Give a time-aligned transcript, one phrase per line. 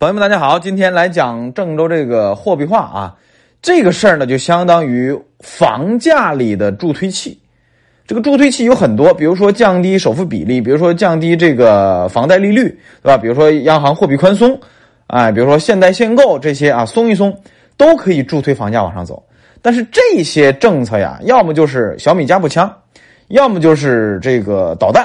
[0.00, 3.16] 朋友们，大家好，今天来讲郑州这个货币化啊，
[3.60, 7.36] 这个事儿呢，就相当于房价里的助推器。
[8.06, 12.68] 这个助推器有很多，比如说降低首付比例，比如说降低这个房贷利率，
[13.02, 13.18] 对吧？
[13.18, 14.56] 比如说央行货币宽松，
[15.08, 17.36] 哎，比如说限贷限购这些啊，松一松
[17.76, 19.20] 都可以助推房价往上走。
[19.60, 22.72] 但是这些政策呀，要么就是小米加步枪，
[23.30, 25.04] 要么就是这个导弹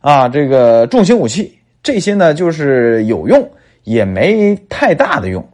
[0.00, 3.44] 啊，这个重型武器，这些呢就是有用。
[3.84, 5.46] 也没太大的用，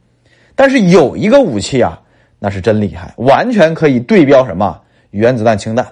[0.54, 2.00] 但是有一个武器啊，
[2.38, 4.80] 那是真厉害，完全可以对标什么
[5.10, 5.86] 原子弹、氢弹，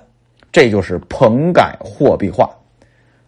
[0.53, 2.51] 这就是棚改货币化，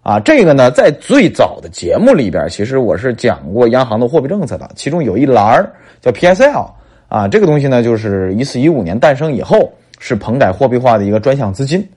[0.02, 5.64] 啊，这个呢，在最早的节目里边，其实我是讲过央行的货币政策的，其中有一栏
[6.00, 6.70] 叫 PSL，
[7.08, 11.88] 啊，这个东西呢，就是一四一五年诞生以后，是棚改货币化的一个专项资金，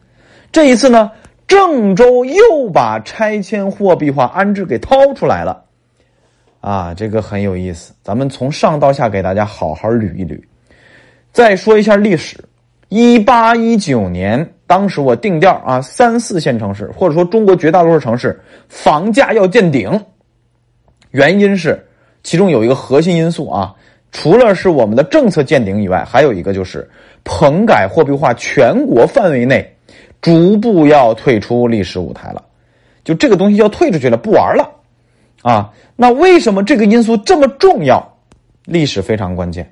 [0.52, 1.12] 这一次呢，
[1.48, 5.66] 郑州又把拆迁货币化安置给掏出来了。
[6.62, 10.40] 啊，这个很有意思，咱们从上到下给大家好好捋一捋。
[11.32, 12.38] 再说一下历史，
[12.90, 19.90] 一八一九年，当时我定调啊，三四线城市或者说中国绝大多数城市房价要见顶，
[21.12, 21.82] 原因是
[22.24, 23.74] 其中有一个核心因素啊，
[24.12, 26.90] 除了是我们的政策见顶以外，还有一个就是
[27.24, 29.66] 棚改货币化全国范围内
[30.20, 32.44] 逐步要退出历史舞台了，
[33.06, 34.70] 就这个东西要退出去了，不玩了。
[35.42, 38.06] 啊，那为什么这个因素这么重要？
[38.66, 39.72] 历史非常关键，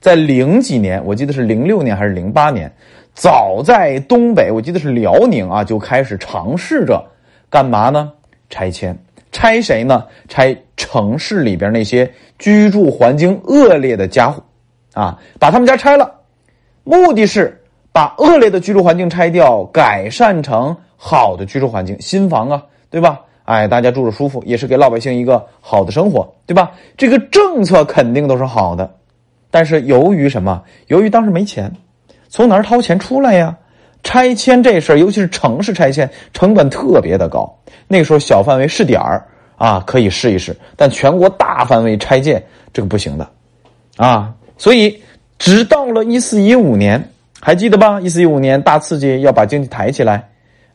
[0.00, 2.72] 在零几年，我记得是零六年还是零八年，
[3.14, 7.04] 早在东北，我记得是辽宁啊，就开始尝试着
[7.50, 8.12] 干嘛呢？
[8.48, 8.96] 拆迁，
[9.32, 10.04] 拆谁呢？
[10.28, 14.42] 拆城市里边那些居住环境恶劣的家伙，
[14.94, 16.10] 啊，把他们家拆了，
[16.84, 17.60] 目的是
[17.92, 23.20] 把恶劣的居住环境拆掉，改善成好的居住环境，新房啊，对吧？
[23.48, 26.72] 哎，大家住着舒服，也是给老百姓一个好的生活，对吧？
[26.98, 28.94] 这个政策肯定都是好的，
[29.50, 30.62] 但是由于什么？
[30.88, 31.72] 由于当时没钱，
[32.28, 33.56] 从哪儿掏钱出来呀？
[34.02, 37.50] 拆迁这事儿，尤其是城市拆迁，成本特别的高。
[37.86, 39.26] 那个时候小范围试点儿
[39.56, 42.44] 啊，可以试一试，但全国大范围拆建
[42.74, 43.30] 这个不行的，
[43.96, 45.02] 啊，所以
[45.38, 47.02] 直到了一四一五年，
[47.40, 47.98] 还记得吧？
[47.98, 50.28] 一四一五年大刺激，要把经济抬起来。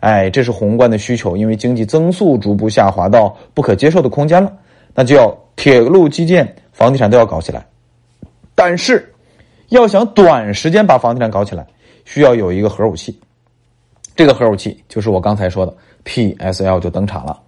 [0.04, 4.52] 哎，这是宏观的需求，因为经济增速逐步下滑到不可接受的空间了，
[4.94, 7.66] 那就要铁路基建、房地产都要搞起来。
[8.54, 9.10] 但是，
[9.70, 11.66] 要想短时间把房地产搞起来，
[12.04, 13.18] 需要有一个核武器。
[14.14, 17.40] 这个核武器就是我刚才说的 PSL 就登场了。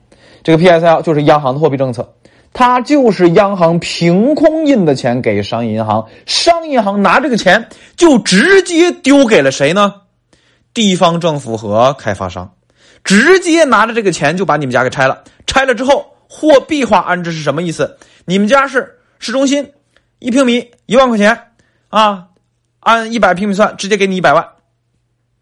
[0.42, 2.10] 这个 PSL 就是央行的货币政策，
[2.54, 7.68] 它就是央行凭空印的钱给商业银行，商业银行拿这个钱
[7.98, 9.94] 就直接丢给了谁呢？
[10.76, 12.54] 地方政府和开发商。
[13.04, 17.98] 直接拿着这个钱就把你们家给拆了，拆了之后货币化安置是什么意思？
[18.26, 19.72] 你们家是市中心，
[20.20, 21.40] 一平米一万块钱。
[21.90, 22.28] 啊，
[22.80, 24.46] 按一百平米算，直接给你一百万。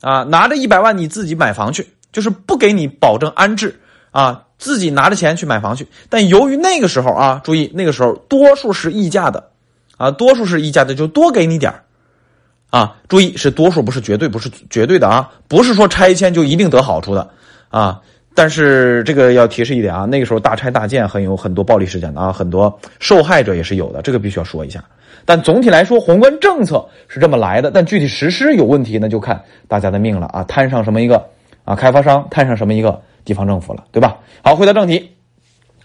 [0.02, 3.80] 啊，拿着一百万你自己买房去，就是不给你保证安置。
[4.12, 5.88] 啊，自己拿着钱去买房去。
[6.10, 9.52] 但由于那个时候啊，注意那个时候多数是溢价的。
[9.98, 11.74] 啊，多数是溢价的，就多给你点
[12.74, 17.30] 啊，注意是多数，不是绝对，不是绝对的啊，不是说拆迁就一定得好处的
[17.70, 18.02] 啊。
[18.34, 24.84] 但是这个要提示一点啊，那个时候大拆大建很有很多暴力事件的啊，很多受害者也是有的，这个必须要说一下。
[25.24, 31.24] 但总体来说，宏观政策是这么来的，但具体实施有问题，那就看大家的命了啊，摊上什么一个
[31.66, 34.18] 啊开发商，摊上什么一个地方政府了，对吧？
[34.44, 35.12] 好，回到正题，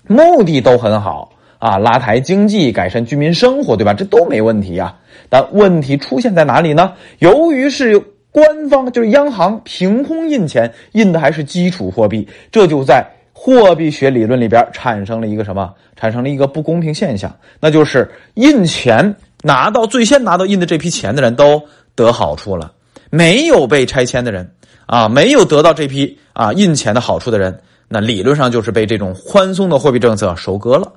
[0.06, 1.30] 目的都很好。
[1.58, 3.92] 啊，拉抬经济，改善居民生活，对吧？
[3.92, 4.94] 这都没问题呀。
[5.28, 6.92] 但问题出现在哪里呢？
[7.18, 7.98] 由于是
[8.30, 15.72] 官方，就是央行凭空印钱，印的还是基础货币，这就在货币学理论里边产生了一个什么？
[15.96, 21.60] 产生了一个不公平现象，那就是印钱拿到最先拿到印的这批钱的人都
[21.96, 22.72] 得好处了，
[23.10, 24.48] 没有被拆迁的人
[24.86, 30.92] 啊，没有得到这批啊印钱的好处的人，那理论上就是被这种宽松的货币政策收割了。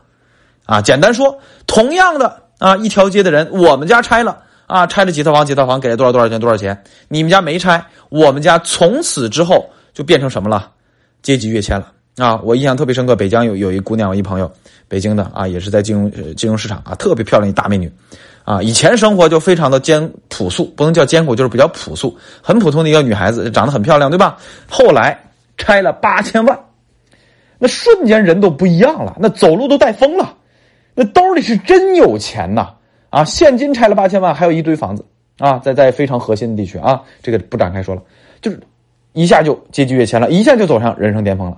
[0.65, 4.37] 啊，简单说，同样的啊，一条街的人，我们家拆了
[4.67, 6.83] 啊，拆了几套房，几套房给了多少多少钱，多少钱？
[7.07, 10.71] 你们家没拆，我们家从此之后就变成什么了？
[11.21, 12.39] 阶级跃迁了啊！
[12.43, 14.51] 我印象特别深刻，北疆有有一姑娘，我一朋友，
[14.87, 17.91] 北京的啊，也是在金融呃金融市场啊，特别漂亮一大美女，
[18.43, 24.37] 啊，以前生活就非常的艰朴素，不能叫艰苦，就是比较朴素，很普通的一个女孩子，长得很漂亮，对吧？
[24.67, 25.17] 后来
[25.57, 26.59] 拆了八千万，
[27.59, 30.33] 那瞬间人都不一样了，那走路都带风了。
[30.93, 32.73] 那兜里是真有钱呐！
[33.09, 35.05] 啊，现金拆了八千万，还有一堆房子。
[35.37, 38.01] 啊，在在非常核心的地区啊，这个不展开说了，
[38.41, 38.61] 就是
[39.13, 41.57] 一下就阶级跃迁了，一下就走上人生巅峰了，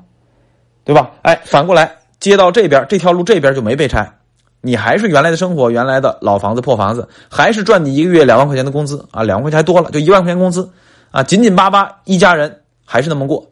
[0.85, 1.11] 对吧？
[1.23, 4.09] 哎，反过来接到这边这条路这边就没被拆，
[4.61, 9.05] 你还是原来的生活，原来的老房子、破房子，还是赚你一个月两万块钱的工资。
[9.11, 10.69] 啊，两万块钱还多了，就一万块钱工资。
[11.11, 13.45] 啊，紧紧巴巴一家人还是那么过，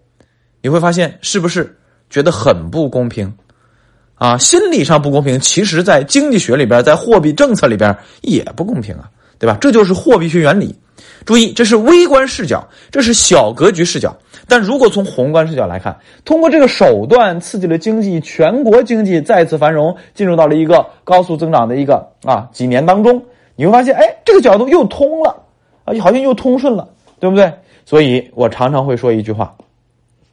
[0.62, 1.78] 你会发现是不是
[2.10, 3.34] 觉得很不公平
[4.22, 4.38] 啊？
[4.38, 9.10] 心理上不公平，其实在经济学里边，在货币政策里边也不公平啊，
[9.40, 9.58] 对吧？
[9.60, 10.76] 这就是货币学原理。
[11.26, 14.16] 注意，这是微观视角，这是小格局视角。
[14.48, 23.20] 但如果从宏观视角来看，通过这个手段刺激了经济，全国经济再次繁荣，进入到了一个高速增长的一个啊几年当中，
[23.56, 25.36] 你会发现，哎，这个角度又通了
[25.84, 26.88] 啊，好像又通顺了，
[27.20, 27.52] 对不对？
[27.86, 29.56] 所以我常常会说一句话，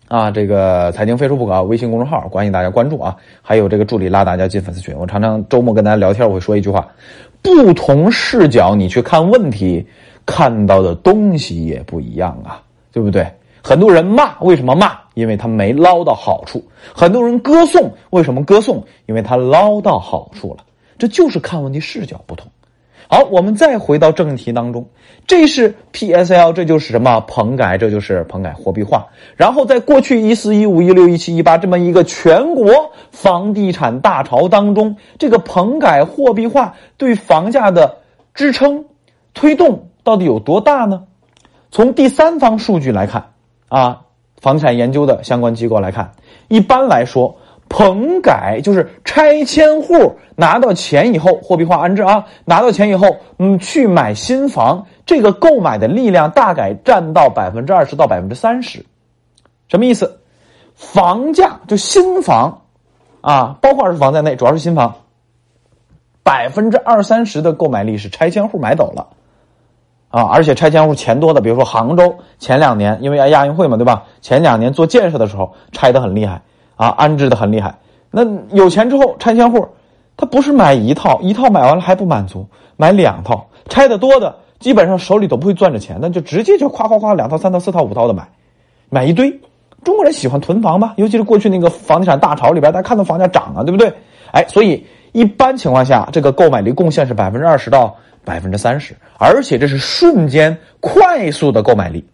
[0.09, 4.97] 啊，这个财经非书不可微信公众号，欢迎大家关注啊，还有这个助理拉大家进粉丝群。
[4.97, 6.89] 我常常周末跟大家聊天，我会说一句话：
[7.43, 9.87] 不同视角你去看问题。
[10.31, 12.61] 看到的东西也不一样啊，
[12.93, 13.27] 对不对？
[13.63, 14.93] 很多人骂，为什么骂？
[15.15, 16.63] 因为他没捞到好处。
[16.95, 18.85] 很多人歌颂，为什么歌颂？
[19.07, 20.65] 因为他捞到好处了。
[20.99, 22.47] 这就是看问题视角不同。
[23.11, 24.87] 好，我们再回到正题当中，
[25.27, 27.21] 这是 P S L，这就是什么？
[27.21, 29.07] 棚改，这就是棚改货币化。
[29.35, 37.97] 然后在过去一四一五一六一七一八这么一个全国房地产大潮当中，这个棚改货币化对房价的
[38.35, 38.85] 支撑
[39.33, 39.89] 推动。
[40.05, 41.05] 到底有多大呢？
[41.71, 43.33] 从第三方数据来看，
[43.69, 44.03] 啊，
[44.41, 46.13] 房产研究的相关机构来看，
[46.49, 47.37] 一般来说，
[47.69, 58.85] 棚改就是拆迁户拿到钱以后，货币化安置啊，拿到钱以后，嗯，去买新房，这个购买的力量大概占到百分之二十到百分之三十。
[59.69, 60.21] 什么意思？
[60.75, 62.63] 房价就新房，
[63.21, 64.95] 啊，包括二手房在内，主要是新房，
[66.23, 69.09] 百分之二三十的购买力是拆迁户买走了。
[70.11, 74.05] 啊，而且拆迁户钱多的，比如说杭州前两年，因为亚运会嘛，对吧？
[74.23, 76.41] 前两年做建设的时候拆的很厉害
[76.79, 77.75] 啊，安置的很厉害。
[78.11, 78.23] 那
[78.57, 79.69] 有钱之后，拆迁户
[80.17, 82.49] 他不是买一套，一套买完了还不满足，
[82.79, 83.47] 买两套。
[83.69, 88.27] 拆的多的，基本上手里都不会攥着钱，那就直接就夸夸夸两套、三套、四套、五套的买，
[88.89, 89.31] 买一堆。
[89.85, 90.95] 中国人喜欢囤房吧？
[90.97, 93.93] 尤其是过去那个房地产大潮里边，大家看到房价涨啊，对不对？
[94.33, 97.95] 哎，所以一般情况下，这个购买力贡献是百分之二十到。
[98.25, 102.05] 百分之三十，而且这是瞬间快速的购买力，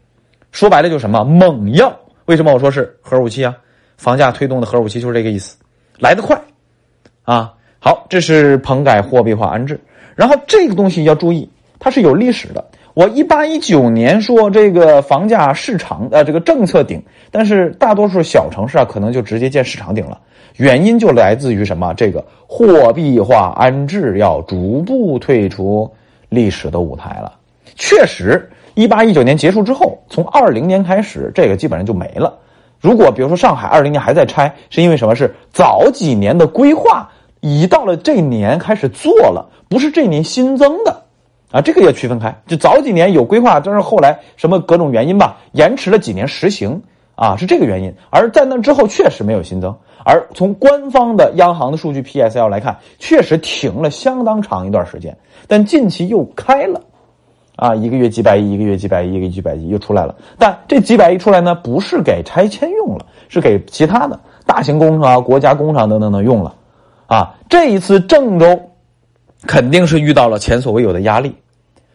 [0.53, 1.93] 说白了就是什么猛药？
[2.27, 3.53] 为什么我说是核武器啊？
[3.97, 5.57] 房价推动的核武器就是这个意思，
[5.99, 6.41] 来得快
[7.23, 7.55] 啊！
[7.79, 9.81] 好，这是棚改货币化安置，
[10.15, 11.49] 然后这个东西要注意，
[11.79, 12.65] 它是有历史的。
[12.95, 20.21] 我一八一九年说这个房价市场呃这个政策顶，但是大多数小城市啊可能就直接建市场顶了，
[20.57, 21.93] 原因就来自于什么？
[21.95, 25.91] 这个货币化安置要逐步退出。
[26.31, 27.33] 历史的舞台了，
[27.77, 32.37] 确实，一八一九年结束之后，从二零年开始，这个基本上就没了。
[32.85, 35.17] 如果比如说上海二零年还在拆，是因为什么？
[35.17, 37.09] 是早几年的规划
[37.41, 41.03] 已到了这年开始做了，不是这年新增的
[41.51, 42.37] 啊，这个要区分开。
[42.47, 46.83] 就早几年有规划，但是后来什么各种原因吧，延迟了几年实行
[47.15, 47.91] 啊，是这个原因。
[48.11, 55.17] 而在那之后确实没有新增，而从官方的央行的数据 P S L 来看，确实停了相当长一段时间。
[55.49, 56.83] 但近期又开了，
[57.57, 60.15] 啊，一个月几百亿，一个月几百亿，一个月几百亿又出来了。
[60.39, 66.55] 但这几百亿出来呢，不是给拆迁用了，是给其他的大型工程啊、国家工程等等等用了。
[67.07, 68.61] 啊，这一次郑州
[69.47, 71.33] 肯定是遇到了前所未有的压力，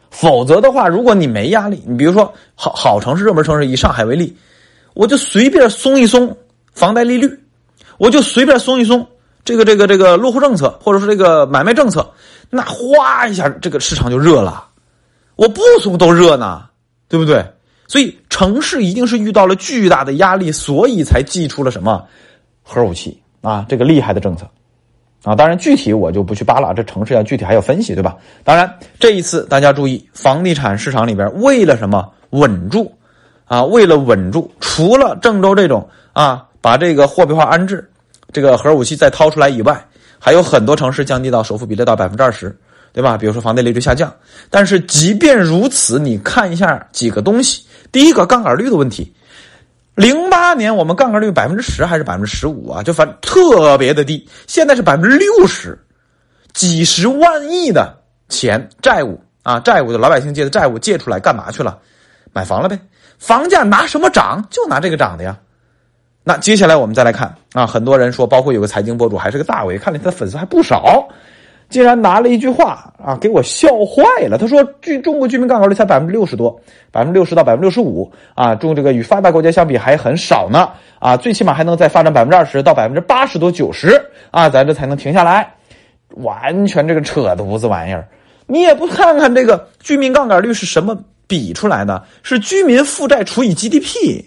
[0.10, 4.38] 否则的话，如果你没压力，你比如说好好城市、热门城市，以上海为例，
[4.94, 6.38] 我就随便松一松
[6.74, 7.28] 房贷利率，
[7.98, 9.06] 我就随便松一松
[9.44, 12.10] 这个这个这个落户政策，或者说这个买卖政策。
[12.52, 14.69] 那哗一下，这个市场就热了，
[15.40, 16.66] 我不松都热呢，
[17.08, 17.42] 对不对？
[17.88, 22.06] 所以城市一定是遇到了巨大的压力，所以才祭出了什么
[22.62, 24.46] 核武器啊，这个厉害的政策
[25.24, 25.34] 啊。
[25.38, 28.18] 当然，具体我就不去扒拉，这城市要具体还要分析，对吧？
[28.44, 28.70] 当然，
[29.00, 32.92] 这一次大家注意，房地产市场里边为了什么稳住
[33.46, 33.64] 啊？
[33.64, 37.90] 为了稳住，除了郑州这种啊，把这个货币化安置
[38.34, 39.86] 这个核武器再掏出来以外。
[40.22, 42.54] 还有很多城市降低到首付比例到百分之二十，
[42.92, 43.18] 对吧？
[43.18, 44.14] 比如说房贷利率下降。
[44.50, 47.64] 但是即便如此，你看一下几个东西。
[47.92, 49.14] 第一个杠杆率的问题，
[49.96, 52.84] 零八年我们杠杆率百分之十还是百分之十五啊？
[52.84, 54.28] 就反特别的低。
[54.48, 55.78] 现在是百分之六十，
[56.54, 61.78] 几十万亿的钱债务啊，债务的老百姓借的债务借出来干嘛去了？
[62.32, 62.80] 买房了呗。
[63.18, 64.46] 房价拿什么涨？
[64.50, 65.38] 就拿这个涨的呀。
[66.24, 71.08] 那接下来我们再来看啊，很多人说，包括有个财经博主还是个大 V，看了他的粉丝还不少，
[71.70, 74.38] 竟然拿了一句话啊给我笑坏了。
[74.38, 76.60] 他说，居中国居民杠杆率才百分之六十多，
[76.92, 85.48] 百分之六十到百分之六十五啊，中这个与发达国家相比还很少呢啊，最起码还能再发展百分之二十到百分之八十多九十啊，咱这才能停下来。
[86.16, 88.08] 完全这个扯犊子玩意儿。
[88.48, 90.98] 你也不看看这个居民杠杆率是什么
[91.28, 92.04] 比出来的？
[92.24, 94.26] 是居民负债除以 GDP，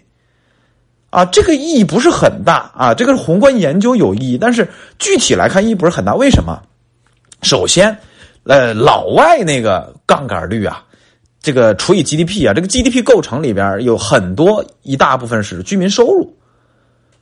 [1.11, 2.95] 啊，这个意义不是很大啊。
[2.95, 4.69] 这个宏观研究有意义，但是
[5.01, 6.15] 具体来看意义不是很大。
[6.15, 6.63] 为什么？
[7.43, 7.97] 首先，
[8.45, 10.83] 呃，老外那个杠杆率啊，
[11.41, 16.37] 这个除以 GDP 啊，这个 GDP 构成里边有很多一大部分是居民收入，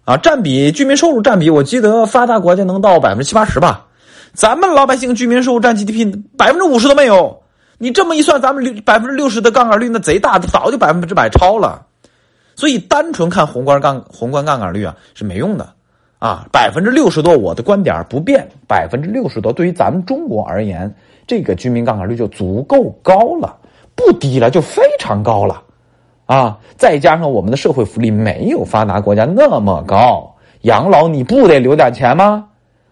[0.05, 3.87] 啊，占比居民收入占比，我记得发达国家能到百分之七八十吧。
[4.33, 7.43] 咱们老百姓居民收入占 GDP 百分之五十都没有，
[7.79, 11.87] 你这么一算，咱们六百分之六十的杠杆率那贼大，早就百分之百超了。
[12.57, 15.73] 所以单纯看宏观杠宏观杠杆率啊是没用的
[16.21, 20.95] 啊，百分之六十多，我的观点不变，百分之六十多对于咱们中国而言，
[21.27, 23.57] 这个居民杠杆率就足够高了，
[23.97, 25.62] 不低了就非常高了
[26.27, 26.59] 啊！
[26.77, 32.49] 再加上我们的社会福利没有发达国家那么高，养老你不得留点钱吗？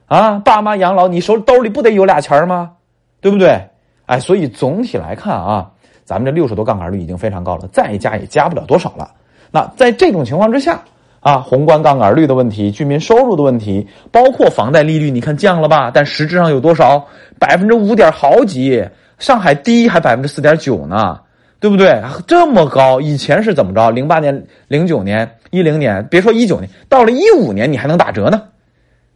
[0.06, 2.72] 啊，爸妈养老，你手兜里不得有俩钱吗？
[3.20, 3.68] 对不对？
[4.06, 5.70] 哎，所以总体来看啊，
[6.02, 9.10] 咱们这六十多杠杆率已经非常高了，再加也加不了多少了。
[9.50, 10.80] 那在这种情况之下
[11.20, 15.90] 啊，宏观杠杆率的问题、居民收入的问题，包括房贷利率，你看降了吧？
[15.92, 17.04] 但实质上有多少？
[17.38, 18.84] 百分之五点好几，
[19.18, 21.18] 上海低还百分之四点九呢，
[21.60, 22.00] 对不对？
[22.26, 23.90] 这么高，以前是怎么着？
[23.90, 28.42] 零八年、零九年、一零年，别说一九年，到了一五年，你还能打折呢？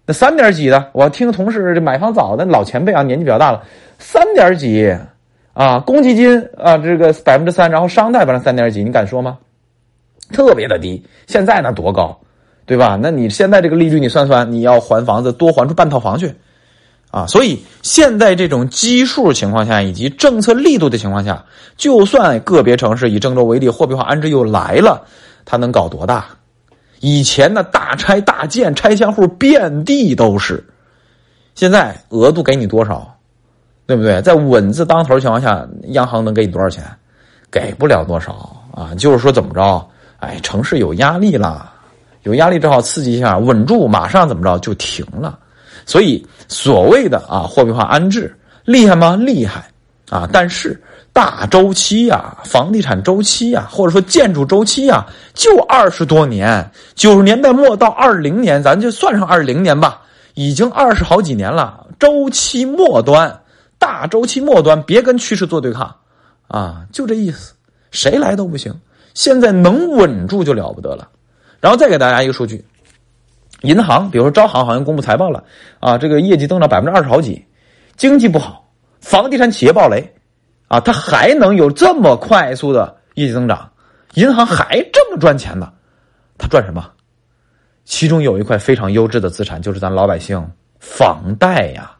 [0.04, 3.62] 那三点几的，我听同事这买房早的老前辈啊，年纪比较大了，
[4.00, 4.92] 三点几
[5.52, 9.38] 啊，公积金啊，这个百分之三，然后商贷百分之三点几，你敢说吗？
[10.32, 11.04] 特别的低。
[11.28, 12.18] 现在那多高，
[12.66, 12.98] 对吧？
[13.00, 16.34] 那你现在这个利率，你算算，你要还房子多还出半套房去
[17.10, 17.26] 啊！
[17.26, 21.44] 所以现在这种基数情况下，以及政策力度的情况下，
[21.76, 25.06] 就算个别城市以郑州为例，货币化安置又来了，
[25.44, 26.26] 它能搞多大？
[27.00, 30.64] 以前的大拆大建拆迁户遍地都是，
[31.54, 33.14] 现在额度给你多少，
[33.86, 34.22] 对不对？
[34.22, 36.84] 在稳字当头情况下，央行能给你多少钱？
[37.50, 38.32] 给不了多少
[38.72, 38.94] 啊！
[38.96, 39.86] 就是说怎么着？
[40.22, 41.72] 哎，城市有压力了，
[42.22, 45.36] 有压力正好刺激一下，稳住，马上怎么着就停了。
[45.84, 48.32] 所以所谓的啊货币化安置
[48.64, 49.16] 厉害吗？
[49.16, 49.68] 厉害
[50.08, 50.28] 啊！
[50.32, 50.80] 但是。
[51.14, 60.00] 大周期呀，房地产周期呀，或者说建筑周期呀，就二十多年，九十年代末到二零年，咱就算上二零年吧，
[60.32, 61.86] 已经二十好几年了。
[61.98, 63.40] 周期末端，
[63.78, 65.94] 大周期末端，别跟趋势做对抗，
[66.48, 67.52] 啊，就这意思，
[67.90, 68.74] 谁来都不行。
[69.14, 71.08] 现在能稳住就了不得了。
[71.60, 72.64] 然后再给大家一个数据，
[73.62, 75.44] 银行，比如说招行，好像公布财报了，
[75.80, 77.44] 啊，这个业绩增长百分之二十好几，
[77.96, 78.68] 经济不好，
[79.00, 80.12] 房地产企业暴雷。
[80.68, 83.70] 啊，它还能有这么快速的业绩增长，
[84.14, 85.70] 银行还这么赚钱呢？
[86.38, 86.90] 它赚什么？
[87.84, 90.42] 其中有一块非常优质的资产，就是咱老百姓
[90.80, 91.92] 房贷呀。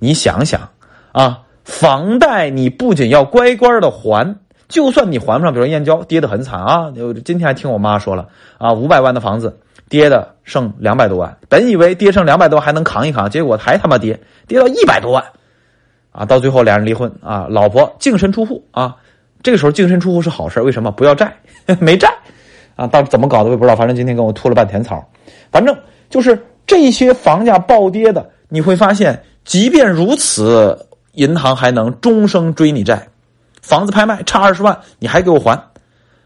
[0.00, 0.68] 你想想
[1.12, 4.36] 啊，房贷你不仅要乖乖的还，
[4.72, 8.26] 就算你还不上，比如燕郊跌得很惨啊，我今天还听我妈说了
[8.56, 9.54] 啊，五百万的房子
[9.90, 15.22] 跌的剩两百多万，本以为跌剩两百多万还能扛一扛，结果还他妈跌，跌到一百多万。
[16.10, 18.96] 啊，到最后俩人离婚啊，老婆净身出户啊，
[19.42, 20.90] 这个时候净身出户是好事为什么？
[20.90, 21.34] 不要债，
[21.80, 22.08] 没债
[22.76, 25.02] 啊，到怎么搞的我也不知道，反正今天跟我吐了半天槽，
[25.50, 25.76] 反正
[26.10, 33.08] 就是这些房价暴跌的，你会发现，即便如此，银行还能终生追你债，
[33.62, 35.58] 房子拍卖差二十万你还给我还，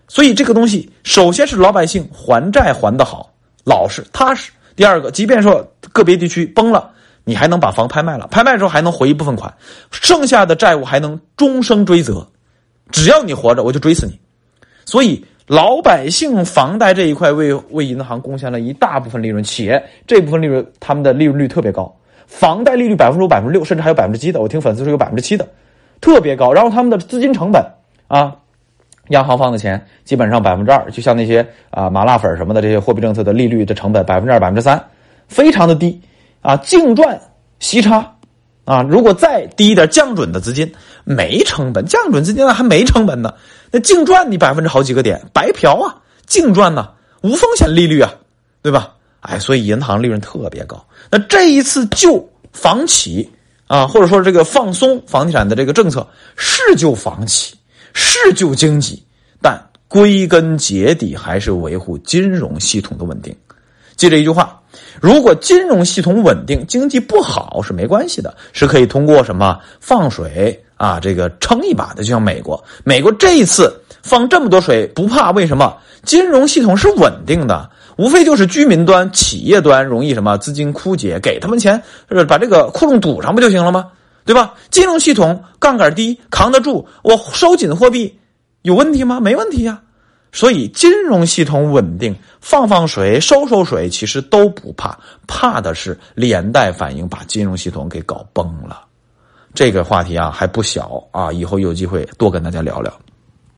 [0.08, 3.32] 所以这个东西首先是老百姓还债还的好，
[3.64, 6.90] 老实踏实，第二个，即便说个别地区崩了。
[7.28, 9.52] 你还能把房拍卖了，拍卖之后还能回一部分款，
[9.90, 12.24] 剩下的债务还能终生追责，
[12.92, 14.16] 只要你活着，我就追死你。
[14.84, 21.92] 所以老百姓房贷这一块为为银行贡献了一大部分利润，且这部分利润他们的利润率特别高，
[22.28, 24.40] 房贷利率百分之五、百分之六，甚至还有百分之七的。
[24.40, 25.48] 我听粉丝说有百分之七的，
[26.00, 26.52] 特别高。
[26.52, 27.64] 然后他们的资金成本
[28.08, 28.34] 啊，
[29.08, 34.82] 央行放的钱基本上百分之二，就像那些啊麻辣粉什么的这些货币政策的利率的成本百分之二、百分之三，
[35.28, 36.00] 非常的低。
[36.42, 37.20] 啊，净赚
[37.58, 38.14] 息差，
[38.64, 40.72] 啊，如果再低一点降准的资金，
[41.02, 43.34] 没成本，降准资金那还没成本呢，
[43.72, 46.88] 那净赚你百分之好几个点，白嫖啊，净赚呢，
[47.22, 48.12] 无风险利率啊，
[48.62, 48.92] 对吧？
[49.20, 50.80] 哎，所以银行利润特别高。
[51.10, 53.28] 那这一次救房企
[53.66, 56.06] 啊，或者说这个放松房地产的这个政策，
[56.36, 57.54] 是救房企，
[57.92, 59.02] 是救经济，
[59.40, 63.34] 但归根结底还是维护金融系统的稳定。
[63.96, 64.60] 记着一句话。
[65.00, 72.02] 如果金融系统稳定，经济不好是没关系的，是可以通过什么放水啊，这个撑一把的。
[72.02, 75.74] 就像美国，美国这一次放这么多水不怕，为什么？
[76.02, 81.82] 金融系统是稳定的，无非就是居民端、企业端容易什么资金枯竭，给他们钱，
[82.28, 83.90] 把这个窟窿堵上不就行了吗？
[84.24, 84.54] 对吧？
[84.70, 88.18] 金融系统杠杆低，扛得住，我收紧货币
[88.62, 89.20] 有问题吗？
[89.20, 89.80] 没问题呀。
[90.32, 98.82] 所以金融系统稳定，放放水、收收水，其实都不怕，怕的是连带反应把金融系统给搞崩了。
[99.54, 102.92] 这个话题啊还不小啊，以后有机会多跟大家聊聊。